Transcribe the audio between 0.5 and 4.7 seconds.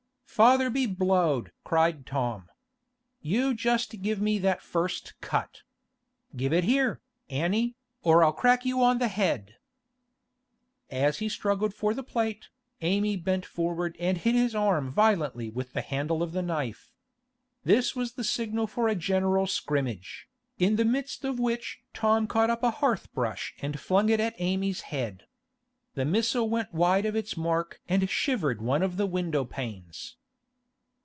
be blowed!' cried Tom. 'You just give me that